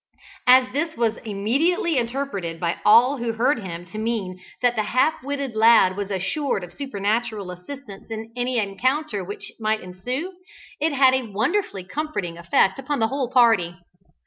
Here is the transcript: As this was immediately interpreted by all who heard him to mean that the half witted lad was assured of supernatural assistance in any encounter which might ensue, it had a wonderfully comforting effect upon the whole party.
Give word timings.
As 0.47 0.73
this 0.73 0.97
was 0.97 1.17
immediately 1.17 1.95
interpreted 1.99 2.59
by 2.59 2.77
all 2.83 3.17
who 3.19 3.33
heard 3.33 3.59
him 3.59 3.85
to 3.85 3.99
mean 3.99 4.39
that 4.63 4.75
the 4.75 4.81
half 4.81 5.21
witted 5.23 5.55
lad 5.55 5.95
was 5.95 6.09
assured 6.09 6.63
of 6.63 6.73
supernatural 6.73 7.51
assistance 7.51 8.09
in 8.09 8.31
any 8.35 8.57
encounter 8.57 9.23
which 9.23 9.51
might 9.59 9.81
ensue, 9.81 10.33
it 10.79 10.91
had 10.91 11.13
a 11.13 11.29
wonderfully 11.31 11.83
comforting 11.83 12.35
effect 12.35 12.79
upon 12.79 12.97
the 12.97 13.09
whole 13.09 13.29
party. 13.29 13.75